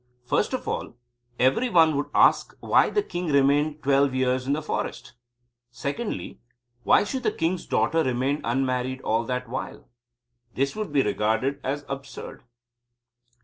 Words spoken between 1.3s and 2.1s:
every one would